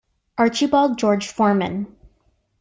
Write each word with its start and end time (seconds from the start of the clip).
Archibald 0.39 0.97
George 0.97 1.27
Forman. 1.29 1.85